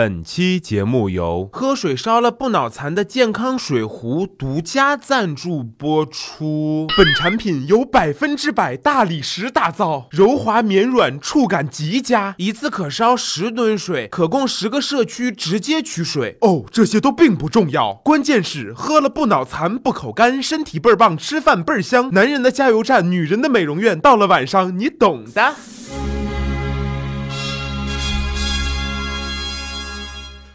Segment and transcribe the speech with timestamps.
[0.00, 6.86] 本期节目由喝水烧了不脑残的健康水壶独家赞助播出。
[6.96, 16.38] 本产品由百分之百大理石打造，柔滑绵软，触感极佳，一次可烧十吨水，可供十个社区直接取水。
[16.42, 22.08] 哦，这些都并不重要，关键是喝了不脑残，不口干，身体倍儿棒，吃饭倍儿香。
[22.12, 25.56] 男人的加油站，女人的美容院，到了晚上你懂的。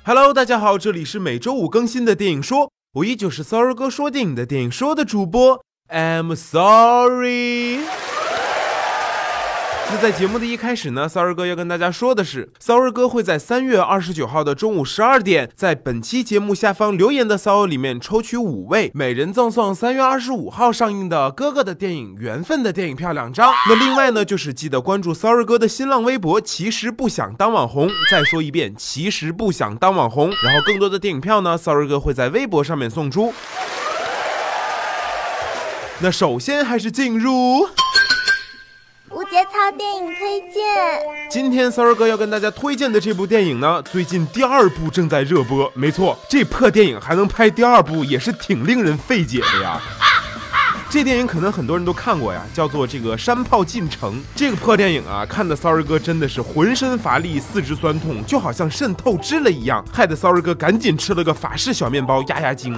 [0.05, 7.79] Hello，大家好，这里是每周五更新的电影说，我依旧是 Sorry 哥说电影的电影说的主播，I'm sorry。
[9.93, 23.53] 那在节目的一开始呢，Sorry 哥要跟大家说的是，Sorry 哥会在三月二十九号的中午十二点，在本期节目下方留言的骚友里面抽取五位，每人赠送三月二十五号上映的哥哥的电影《缘分》的电影票两张。
[23.69, 27.87] 那另外呢，就是记得关注 Sorry 哥的新浪微博，其实不想当网红。
[28.09, 30.31] 再说一遍，其实不想当网红。
[30.43, 33.31] 然后更多的电影票呢，Sorry 哥会在微博上面送出。
[35.99, 37.69] 那首先还是进入。
[39.71, 40.61] 电影推荐。
[41.29, 45.71] 今天 Sorry 哥要跟大家推荐的这部电影呢，最近第二部正在热播。
[45.75, 49.81] 没错，这破电影还能拍第二部，也是挺令人费解的呀。
[50.89, 54.13] 这电影可能很多人都看过呀，叫做这个《山炮进城》。
[54.35, 62.77] 这个破电影啊，看的 Sorry 哥真的是浑身乏力、四肢酸痛，就好像肾透支了一样，害得 Sorry 哥赶紧吃了个法式小面包压压惊。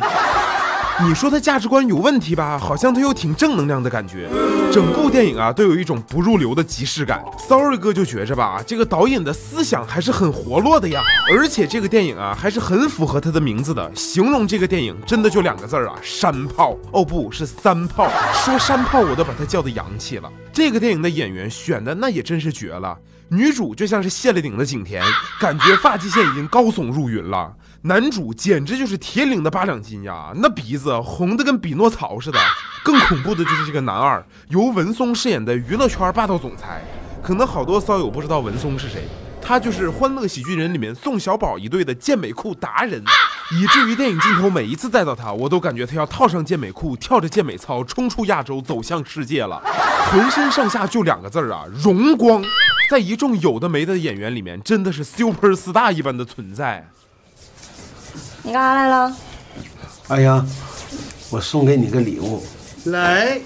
[1.03, 2.57] 你说他价值观有问题吧？
[2.57, 4.29] 好像他又挺正能量的感觉。
[4.71, 7.21] 整部电影啊，都有一种不入流的即视感。
[7.37, 11.01] Sorry 哥就觉着吧，这个导演的思想还是很活络的呀。
[11.29, 13.93] 而且这个电影啊，还是很符合他的名字的。
[13.93, 16.77] 形容这个电影，真的就两个字儿啊，山炮。
[16.93, 18.09] 哦，不是三炮。
[18.33, 20.31] 说山炮，我都把它叫的洋气了。
[20.53, 22.97] 这个电影的演员选的那也真是绝了。
[23.27, 25.03] 女主就像是卸了顶的景甜，
[25.41, 27.51] 感觉发际线已经高耸入云了。
[27.85, 32.39] 男主简直就是铁岭的八两金呀，那鼻子红的跟匹诺曹似的。
[32.83, 36.81] 更恐怖的就是这个男二，由文松饰演的娱乐圈霸道总裁。
[37.21, 39.03] 可能好多骚友不知道文松是谁，
[39.39, 43.03] 他就是《欢乐喜剧人》里面宋小宝一队的健美裤达人，
[43.51, 49.61] 以至于电影镜头每一次带到他，我都感觉他要套上健美裤，跳着健美操冲出亚洲，走向世界了。
[50.11, 52.43] 浑身上下就两个字儿啊，荣光。
[52.89, 56.89] 在一众有的没的演员里面，真的是 super star 一般的存在。
[58.45, 59.17] 你干啥来了？
[60.09, 60.45] 哎呀，
[61.31, 62.43] 我送给你个礼物，
[62.85, 63.41] 来。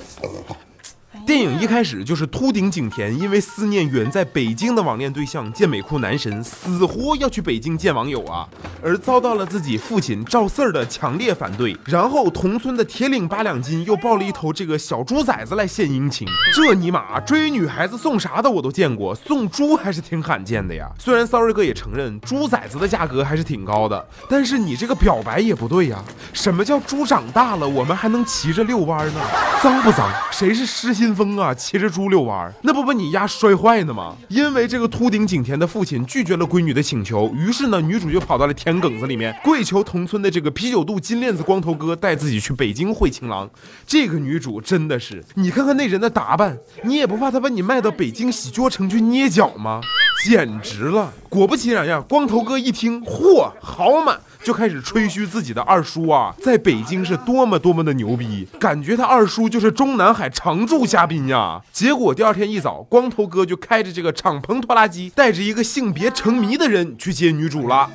[1.29, 8.49] 电影一开始就是秃顶景甜，因为思念远在北京的网恋对象健美裤男神，死活要去北京见网友啊，
[8.81, 11.77] 而遭到了自己父亲赵四儿的强烈反对。
[11.85, 16.27] 然后同村的铁岭八两金又抱了一头这个小猪崽子来献殷勤。
[16.51, 20.89] 这尼玛追女孩子送啥的我都见过，送猪还是挺罕见的呀。
[20.97, 26.03] 虽然 Sorry 哥也承认猪崽子的价格还是挺高的，但是你这个表白也不对呀。
[26.33, 29.21] 什么叫猪长大了我们还能骑着遛弯呢？
[29.61, 30.11] 脏不脏？
[30.31, 31.18] 谁是失心？
[31.19, 34.15] 风啊，骑着猪遛弯儿，那不把你丫摔坏呢吗？
[34.29, 43.49] 因为这个秃顶景甜的父亲拒绝了闺女的请求，于是呢，女主就跑到了田埂子里面，跪求同村的这个啤酒肚金链子光头哥带自己去北京会情郎。
[43.85, 49.81] 这个女主真的是，你看看那人的打扮，你也不怕他把你卖到北京洗脚城去捏脚吗？
[50.25, 51.13] 简直了！
[51.29, 54.17] 果不其然呀，光头哥一听，嚯，好嘛！
[54.43, 61.61] 就开始吹嘘自己的二叔啊，在北京是多么多么的牛逼，感觉他二叔就是中南海常驻嘉宾呀。
[61.71, 67.89] 结果第二天一早，光头哥就开着这个敞篷拖拉机，带着一个性别成谜的人去接女主了。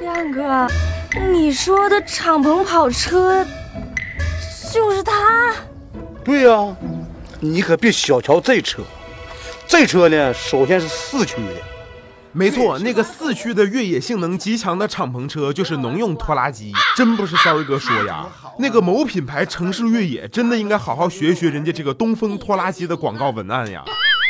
[0.00, 0.66] 亮哥，
[1.30, 3.46] 你说的敞篷跑车
[4.72, 5.52] 就是他？
[6.24, 6.76] 对呀，
[7.40, 8.82] 你可别小瞧这车，
[9.68, 11.52] 这车呢，首先是四驱的。
[12.32, 18.26] 没错，那个四驱的越野性能极强的敞篷车就是农用拖拉机，真不是肖二哥说呀。
[18.58, 23.82] 那个某品牌城市越野真的应该好好学一学人家这个东风拖拉机的广告文案呀。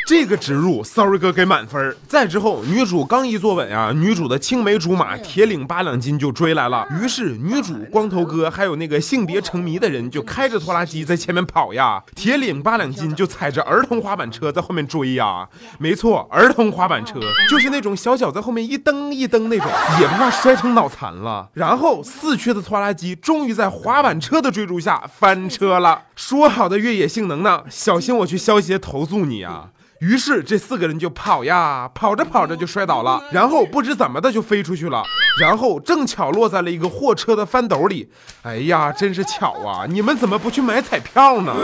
[0.06, 1.96] 这个植入，Sorry 哥给满分。
[2.06, 6.86] 再之后，女主刚一坐稳啊，女主的青梅竹马铁岭八两金就追来了。
[7.02, 15.48] 于是，女主光头哥还有那个性别成谜的人就开着拖拉机在前面跑呀，铁岭八两金就踩着儿童滑板车在后面追呀。
[15.80, 17.18] 没错，儿童滑板车
[17.50, 19.66] 就是那种小脚在后面一蹬一蹬那种，
[20.00, 21.48] 也不怕摔成脑残了。
[21.54, 26.02] 然后，四驱的拖拉机终于在滑板车的追逐下翻车了。
[26.14, 27.64] 说好的越野性能呢？
[27.68, 29.70] 小心我去消协投诉你啊！
[30.00, 35.02] 于是这四个人就跑呀，跑着跑着就摔倒了，然后不知怎么的就飞出去了，
[35.40, 38.10] 然后正巧落在了一个货车的翻斗里。
[38.42, 39.86] 哎呀，真是巧啊！
[39.88, 41.54] 你们怎么不去买彩票呢？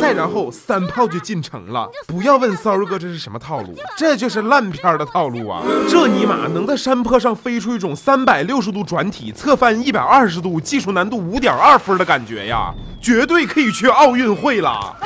[0.00, 1.88] 再然后三炮就进城了。
[2.06, 5.62] 不要问骚儿哥这是什么套路，这就是烂片的套路啊！
[5.88, 14.96] 这尼玛能在山坡上飞出一种三百六十度转体、侧翻一百二十度、技术难度五点二分的感觉呀，绝对可以去奥运会了。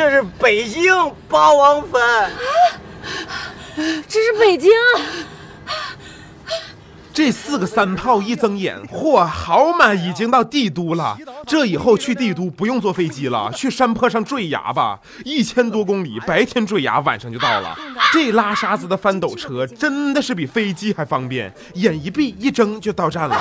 [0.00, 0.90] 这是北京
[1.28, 2.32] 八王坟，
[4.08, 4.70] 这是北京。
[7.12, 11.18] 这四个三炮一睁眼，嚯，好嘛，已经到帝都了。
[11.50, 17.76] 这以后去帝都不用坐飞机了，去山坡上坠崖吧，一千多公里，白天坠崖，晚上就到了。
[18.14, 23.36] 这拉沙子的翻斗车真的是比飞机还方便，眼一闭一睁就到站了。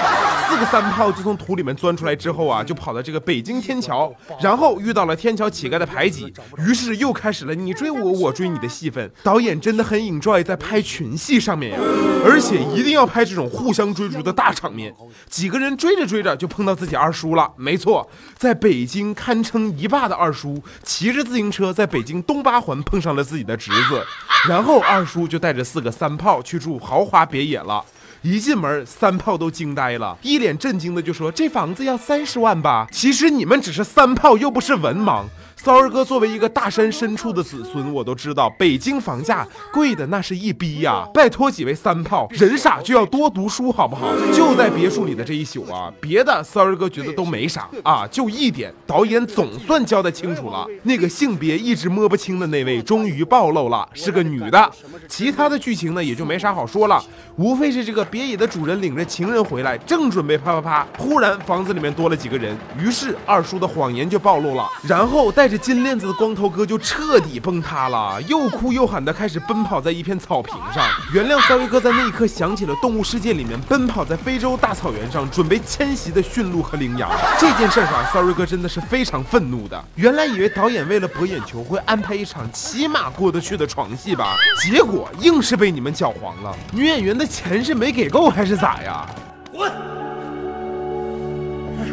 [0.47, 9.07] 四个三炮就从土里面钻出来之后啊，就跑到这个北京天桥，然后遇到了天桥乞丐的排挤，于是又开始了你追我，我追你的戏份。
[9.21, 11.77] 导演真的很 enjoy 在拍群戏上面呀，
[12.25, 14.91] 而且一定要拍这种互相追逐的大场面。
[15.29, 17.98] 几个人追着追着就碰到自己二叔了，没错。
[18.37, 24.05] 在北京堪称一霸的二叔，骑着自行车在北京东八环碰上了自己的侄子，
[24.47, 27.83] 然后二叔就带着四个三炮去住豪华别野了。
[28.21, 35.23] 一进门，三炮都惊呆了，一脸震惊的就说：“这房子要三十万吧？”其实你们只是三炮，又不是文盲。
[35.61, 41.05] 骚儿哥作为一个大山深处的子孙，我都知道北京房价贵的那是一逼呀！
[41.13, 44.07] 拜托几位三炮，人傻就要多读书，好不好？
[44.33, 54.71] 就在别墅里的这一宿啊，别的骚儿哥觉得都没啥啊，就一点，导演总算交代清楚了，那个性别一直摸不清的那位终于暴露了，是个女的。
[55.09, 57.03] 其他的剧情呢，也就没啥好说了，
[57.35, 65.48] 无非是这个别野的主人领着情人回来，正准备啪啪啪，忽然房子里面多了几个人，于是二叔的谎言就暴露了，然后带。
[65.49, 70.87] 这金链子的光头哥就彻底崩塌了，又哭又喊的开始奔跑在一片草坪上。
[71.11, 77.09] 原谅三位哥在那一刻想起了动物世界里面奔跑在非洲大草原上准备迁徙的驯鹿和羚羊
[77.39, 79.83] 这件事上，sorry 哥真的是非常愤怒的。
[79.95, 86.55] 原来以为导演为了博眼球会安排一场起码过得去的床戏吧，结果硬是被你们搅黄了。
[86.71, 89.07] 女演员的钱是没给够还是咋呀？
[89.51, 89.71] 滚！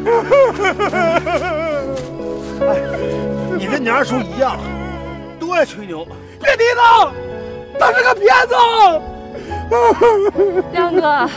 [3.58, 4.58] 你跟你二叔一样，
[5.40, 6.06] 都爱吹牛。
[6.42, 7.10] 别提他，
[7.78, 8.54] 他是个骗子。
[10.72, 11.28] 亮哥。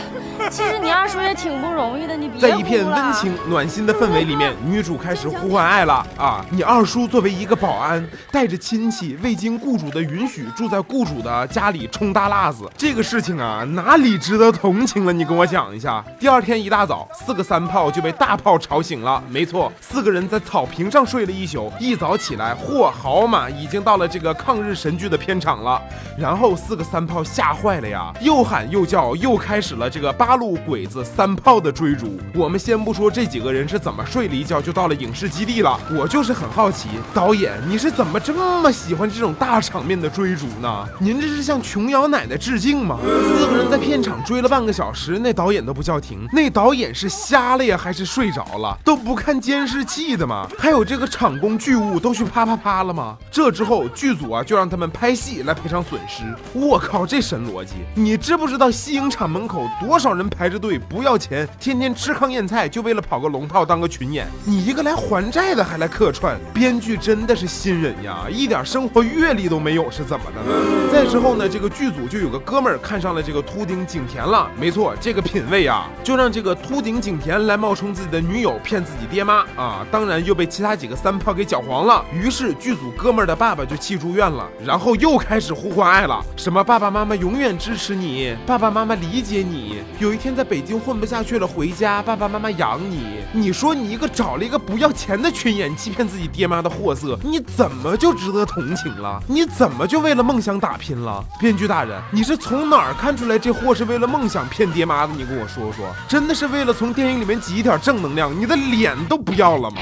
[0.50, 6.44] 其实你二叔也挺不容易的，你别在一片温情暖心的氛围里面，女主开始呼唤爱了啊！
[6.50, 15.12] 你二叔作为一个保安，带着亲戚，未经雇主的允许，住在雇主的家里冲大辣子，这个事情啊，哪里值得同情了？
[15.12, 16.02] 你跟我讲一下。
[16.18, 19.22] 第二天一大早，四个三炮就被大炮吵醒了。
[19.28, 25.80] 没错，四个人在草坪上睡了一宿，一早起来，嚯，好嘛，已经到了这个抗日神剧的片场了。
[26.16, 30.40] 然后四个三炮吓坏了呀，又喊又叫，又开始了这个八。
[30.40, 40.88] 路鬼子三炮的追逐，我们先不说这几个人是怎么睡了一觉就到了影视基地了，我就是很好奇，导演你是怎么这么喜欢这种大场面的追逐呢？
[40.98, 42.98] 您这是向琼瑶奶奶致敬吗？
[43.02, 48.78] 四个人在片场追了半个小时，那导演都不叫停，那导演是瞎了呀还是睡着了？
[48.82, 50.48] 都不看监视器的吗？
[50.58, 53.18] 还有这个场工剧务都去啪啪啪了吗？
[53.30, 56.22] 这之后剧组啊就让他们拍戏来赔偿损失。
[56.54, 57.74] 我靠，这神逻辑！
[57.94, 60.28] 你你知不知道西影厂门口多少人？
[60.28, 64.26] 排着队不要钱，天天吃糠咽菜，就为了跑个龙套当个群演。
[64.44, 70.90] 你一个来还债的，还来客串，编剧真的是新人呀，一点生活阅历都没有，是怎么的呢？
[70.90, 74.50] 再之后呢，这个剧组就有个哥们儿看上了这个秃顶景甜了。
[74.58, 79.86] 没错，这个品味啊，就让这个秃顶景甜来冒充自己的女友，骗自己爹妈啊。
[79.88, 82.04] 当然又被其他几个三炮给搅黄了。
[82.12, 93.18] 于是剧组哥们儿的爸爸就气住院了，然后又开始呼唤爱了，什么爸爸妈妈永远支持你，你爸爸妈妈理解你，有一天在北京混不下去了，回家爸爸妈妈养你。
[93.30, 99.22] 你说你一个找了一个不要钱的群演，欺骗自己爹妈的货色，你怎么就值得同情了？
[99.28, 101.22] 你怎么就为了梦想打拼了？
[101.38, 105.12] 编剧大人，你是从哪儿看出来这货是为了梦想骗爹妈的？
[105.14, 108.34] 你跟我说说，真的是为了从电影里面挤一点正能量？
[108.34, 109.80] 你的脸都不要了吗？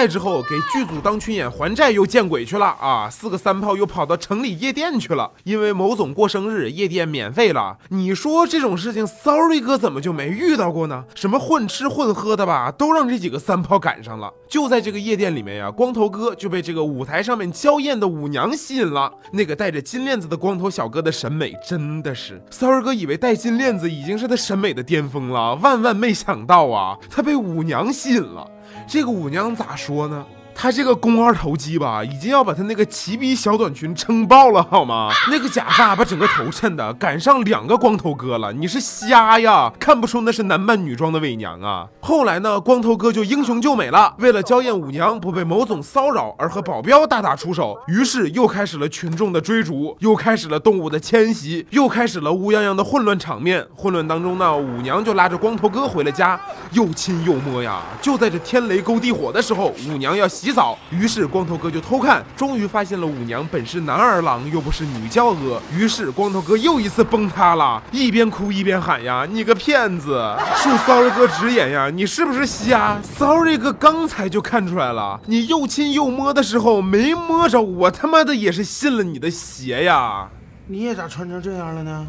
[0.00, 3.10] 再之后给剧组当群演还债又见鬼去了啊！
[3.10, 7.76] 四个三炮又跑到城里夜店去了，因为某总过生日，夜店免费了。
[7.90, 11.04] 你说这种事情，Sorry 哥怎么就没遇到过呢？
[11.14, 14.32] 什么混吃混喝的吧，都让这几个三炮赶上了。
[14.48, 19.12] 就在这个夜店里面呀，光头哥就被这个舞台上面娇艳的舞娘吸引了。
[19.34, 28.50] 那个戴着金链子的光头小哥的审美真的是，Sorry 哥以为戴金链子已经是他审美的巅峰了，万万没想到啊，他被舞娘吸引了。
[28.90, 30.26] 这个舞娘咋说呢？
[30.62, 35.08] 他这个肱二头肌吧，已经要把他那个齐逼小短裙撑爆了，好吗？
[35.30, 39.72] 那个假发把整个头衬的赶上两个光头哥了，你是瞎呀？
[39.80, 41.88] 看不出那是男扮女装的伪娘啊？
[42.00, 53.66] 后来呢，光头哥就英雄救美了，为了娇艳舞娘不被某总骚扰而和保镖大打出手，于是又开始了群众的追逐，又开始了动物的迁徙，又开始了乌泱泱的混乱场面。
[53.74, 56.38] 混乱当中呢，舞娘就拉着光头哥回了家，
[56.72, 57.80] 又亲又摸呀。
[58.02, 65.60] 就在这天雷勾地火的时候，舞娘要洗澡，于是光头哥就偷看，终于发现了舞娘本是男儿郎，又不是女娇娥。
[65.72, 70.36] 于是光头哥又一次崩塌了，一边哭一边喊呀：“你个骗子！
[70.56, 80.28] 恕 Sorry 哥直言呀，你是不是瞎？Sorry 哥刚才就看出来了，你又亲又摸的时候没摸着，我他妈的也是信了你的邪呀！
[80.66, 82.06] 你也咋穿成这样了呢？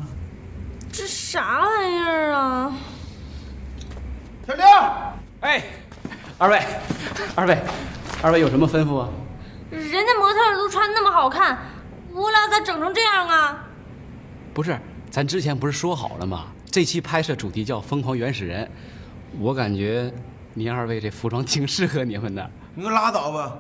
[0.91, 2.71] 这啥玩意儿啊？
[4.45, 5.63] 小亮，哎，
[6.37, 6.61] 二位，
[7.35, 7.57] 二位，
[8.23, 9.09] 二位有什么吩咐啊？
[9.71, 11.57] 人家模特都穿那么好看，
[12.13, 13.65] 我俩咋整成这样啊？
[14.53, 16.47] 不是，咱之前不是说好了吗？
[16.69, 18.63] 这期拍摄主题叫《疯狂原始人》，
[19.39, 20.13] 我感觉
[20.53, 22.47] 您二位这服装挺适合你们的。
[22.75, 23.57] 你给我拉倒吧！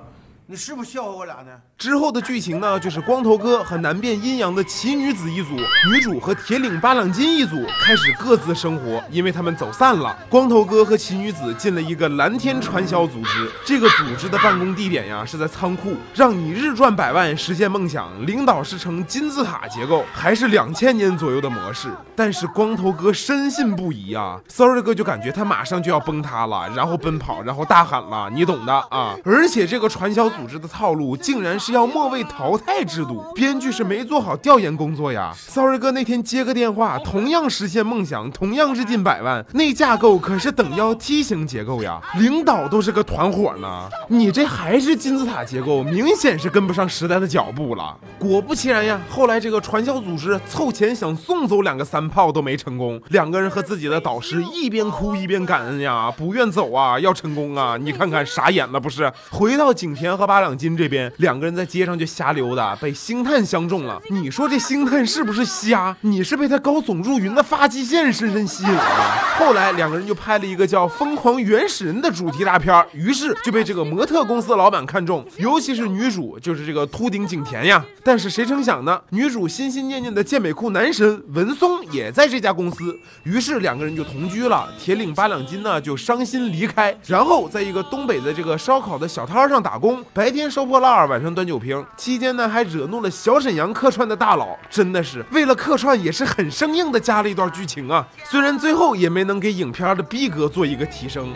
[0.47, 1.51] 你是不是笑话我俩呢？
[1.77, 5.55] 之后的剧情呢，就是光头哥和难辨阴阳的奇女子一组，
[5.89, 10.17] 女主和铁岭八两金一组开始各自生活，因为他们走散了。
[10.29, 18.09] 光头哥和奇女子进了一个蓝天传销组织，这个组织的办公地点呀是在仓库，让你日赚百万，实现梦想。
[18.25, 21.89] 领导是呈金字塔结构，还是两千年左右的模式。
[22.15, 29.15] 但是光头哥深信不疑啊， Sorry 哥就感觉他马上就要崩塌了，然后奔跑，然后大喊了，你懂的啊。
[29.23, 35.33] 而且这个传销组织的套路竟然是要末位淘汰制度，编剧是没做好调研工作呀。
[35.35, 47.97] Sorry 哥那天接个电话，同样实现梦想，同样是近百万，那架构可是等腰梯形结构呀，领导都是个团伙呢，你这还是金字塔结构，明显是跟不上时代的脚步了。
[48.17, 59.11] 果不其然呀，后来这个传销组织凑钱想送走两个三炮都没成功，两个人和自己的导师一边哭一边感恩呀，不愿走啊，要成功啊，你看看傻眼了不是？
[59.29, 63.99] 回到景田和八两金这边，两个人在街上就瞎溜达，被星探相中了。
[64.11, 65.97] 你说这星探是不是瞎？
[66.01, 69.17] 你是被他高耸入云的发际线深深吸引了吗？
[69.39, 77.83] 后来两个人就拍了一个叫《疯狂原始人》的主题大片，于是就被这个模特公司老板看中，尤其是女主，就是这个秃顶景甜呀。
[78.03, 79.01] 但是谁成想呢？
[79.09, 84.69] 女主心心念念的健美裤男神文松也在这家公司，于是两个人就同居了。
[84.77, 91.85] 铁岭八两金呢就伤心离开，然后在一个东北的这个烧烤的小摊上打工，白天收破烂儿，晚上端酒瓶。
[91.95, 98.05] 期间呢还惹怒了小沈阳客串的大佬，真的是为了客串也是很生硬的加了一段剧情啊。
[98.25, 101.33] 虽然最后也没能给影片的逼格做一个提升。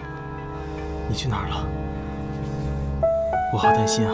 [1.08, 1.66] 你去哪儿了？
[3.54, 4.14] 我好担心啊！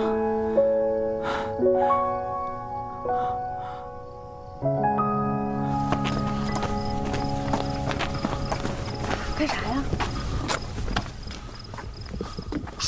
[9.39, 9.83] 干啥呀？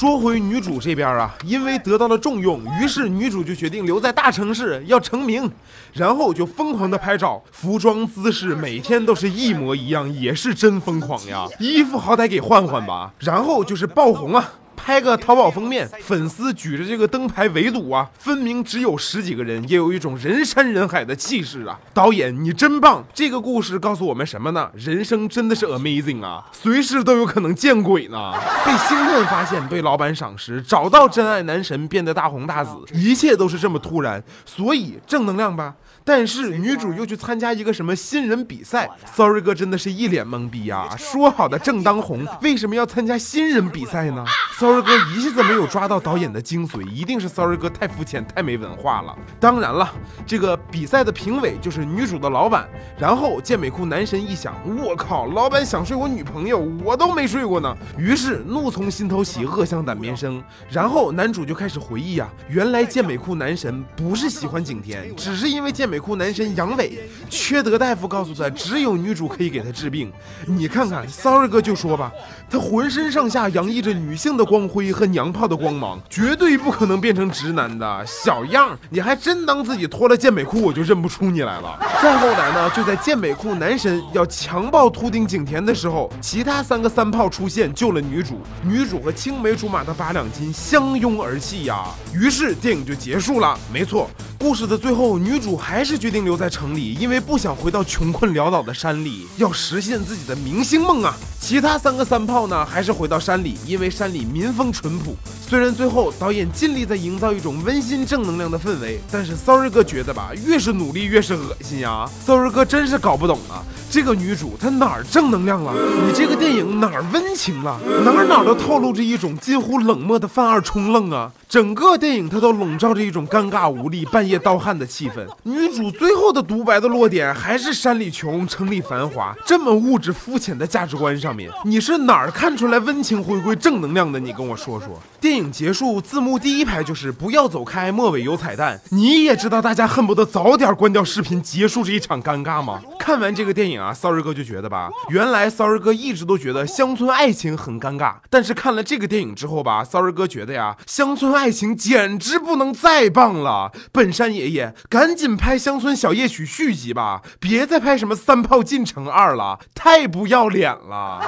[0.04, 5.50] 说回女主这边啊，因为得到了重用，于是女主就决定留在大城市要成名，
[5.94, 11.48] 然后就疯狂的拍照，服装姿势每天都是一模一样，也是真疯狂呀！
[11.58, 14.52] 衣服好歹给换换吧，然后就是爆红啊。
[14.84, 21.80] 拍个淘宝封面，粉丝举着这个灯牌围堵啊，分明只有十几个人，也有一种人山人海的气势啊！
[21.94, 23.02] 导演你真棒！
[23.14, 24.70] 这个故事告诉我们什么呢？
[24.76, 28.34] 人生真的是 amazing 啊，随时都有可能见鬼呢！
[28.66, 35.76] 被星探发现，被老板赏识，找到真爱男神，变得大红大紫，一切都是这么突然，所以正能量吧。
[36.06, 40.94] 但是女主又去参加一个什么新人比赛，Sorry 哥真的是一脸懵逼呀！
[40.98, 44.26] 说好的正当红，为什么要参加新人比赛呢
[44.58, 49.16] ？Sorry sorry 哥一下子没有抓到导演的精髓，一定是 Sorry 哥太肤浅、太没文化了。
[49.40, 49.88] 当然了，
[50.26, 52.68] 这个比赛的评委就是女主的老板。
[52.98, 57.76] 然后健美裤男神一想，我靠，老板想睡我女朋友，我都没睡过呢。
[58.00, 60.44] 于是怒从心头起，恶向胆边生。
[60.72, 66.94] 然后男主就开始回忆呀，原来健美裤男神不是喜欢景甜，只是因为健美裤男神阳痿，
[67.30, 70.12] 缺德大夫告诉他，只有女主可以给他治病。
[70.48, 72.12] 你看看，Sorry 哥就说吧，
[72.50, 78.78] 他浑身上下洋溢着女性的光光辉和娘炮的光芒，绝对不可能变成直男的小样。
[78.90, 81.78] 你还真当自己脱了健美裤我就认不出你来了。
[82.02, 91.84] 再后来呢，就在健美裤男神要强暴秃顶景甜的时候，其他三个三炮出现救了女主，女主和青梅竹马的八两金相拥而泣呀。
[92.14, 93.58] 于是电影就结束了。
[93.72, 101.14] 没错，故事的最后，女主还是决定留在城里，因为不想回到穷困潦倒的山里，要实现自己的明星梦啊。
[101.44, 105.14] 其他三个三炮呢，还是回到山里，因为山里民风淳朴。
[105.54, 112.10] 虽然最后导演尽力在营造一种温馨正能量的氛围，但是 Sorry 哥觉得吧，越是努力越是恶心呀。
[112.26, 115.72] Sorry 哥真是搞不懂啊，这个女主她哪儿正能量了？
[116.08, 117.80] 你这个电影哪儿温情了？
[118.04, 121.32] 哪儿哪儿都透露着一种近乎冷漠的犯二冲愣啊！
[121.48, 125.24] 整个电影它都笼罩着一种尴尬无力、半夜盗汗的气氛。
[125.44, 134.20] 女主最后的独白的落点还是山里穷，城里繁华，这么物质肤浅的价值观上面，你是哪儿看出来温情回归正能量的？
[134.20, 135.00] 你跟我说说。
[135.22, 138.80] 电影结束，字幕第一排就是不要走开，末尾有彩蛋。
[138.90, 142.82] 你也知道大家恨不得早点关掉视频，结束这一场尴尬吗？
[143.00, 153.72] 看完这个电影啊，Sorry 哥就觉得吧，原来 Sorry 哥一直都觉得乡村爱情很尴尬，但是看了这个电影之后吧，Sorry 哥觉得呀，乡村爱情简直不能再棒了。
[153.92, 161.22] 本山爷爷，赶紧拍《乡村小夜曲》续集吧，别再拍什么三炮进城二了，太不要脸了。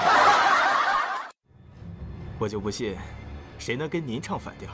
[2.38, 2.94] 我就不信，
[3.58, 4.70] 谁能跟您唱反调？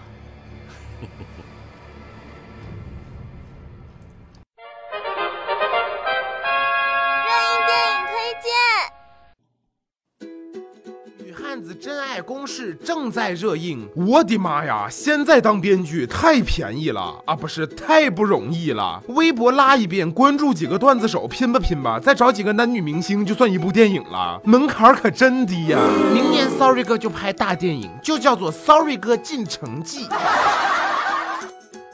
[12.22, 14.88] 公式正在热映，我的妈呀！
[14.90, 19.02] 现在当编剧太便宜了啊，不是太不容易了。
[19.08, 24.40] 微博拉一遍，关注几个段子手，拼吧拼吧，再找几个男女明星，就算一部电影了。
[24.44, 25.80] 门槛可真低呀！
[26.14, 30.06] 明年 Sorry 哥就拍大电影，就叫做《Sorry 哥进城记》。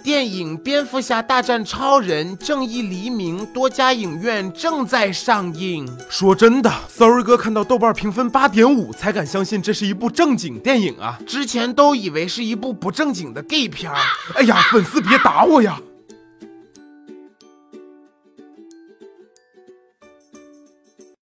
[0.08, 5.86] 电影《蝙蝠侠大战超人：正义黎明》多家影院正在上映。
[6.10, 11.20] 说真的，Sorry 哥看到豆瓣评分八点五，才敢相信这是一部正经电影啊！
[11.28, 13.98] 之前都以为是一部不正经的 gay 片儿。
[14.36, 15.78] 哎呀，粉丝别打我呀！